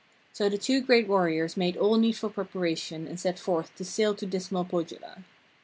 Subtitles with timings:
[0.33, 4.25] So the two great warriors made all needful preparation and set forth to sail to
[4.25, 5.23] dismal Pohjola.